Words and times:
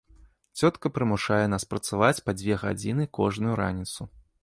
Цётка 0.61 0.91
прымушае 0.95 1.45
нас 1.55 1.67
працаваць 1.75 2.23
па 2.31 2.37
дзве 2.41 2.61
гадзіны 2.67 3.03
кожную 3.19 3.55
раніцу. 3.65 4.01